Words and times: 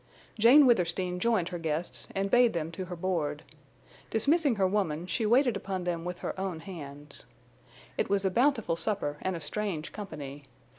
Jane 0.39 0.65
Withersteen 0.65 1.19
joined 1.19 1.49
her 1.49 1.59
guests 1.59 2.07
and 2.15 2.31
bade 2.31 2.53
them 2.53 2.71
to 2.71 2.85
her 2.85 2.95
board. 2.95 3.43
Dismissing 4.09 4.55
her 4.55 4.65
woman, 4.65 5.05
she 5.05 5.27
waited 5.27 5.55
upon 5.55 5.83
them 5.83 6.05
with 6.05 6.17
her 6.25 6.33
own 6.39 6.61
hands. 6.61 7.27
It 7.99 8.09
was 8.09 8.25
a 8.25 8.31
bountiful 8.31 8.75
supper 8.75 9.19
and 9.21 9.35
a 9.35 9.39
strange 9.39 9.91
company. 9.91 10.45